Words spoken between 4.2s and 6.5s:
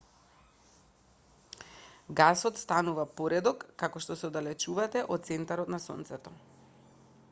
се оддалечувате од центарот на сонцето